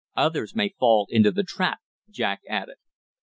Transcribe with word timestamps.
Others 0.15 0.55
may 0.55 0.69
fall 0.69 1.05
into 1.11 1.29
the 1.29 1.43
trap," 1.43 1.77
Jack 2.09 2.41
added. 2.49 2.77